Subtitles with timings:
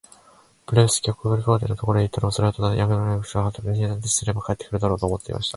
[0.65, 5.49] ブレフスキュ国皇帝のところへ行ったのは、それはただ、前の約束をはたすために行ったので、二三日すれば帰って来るだろう、と思っていました。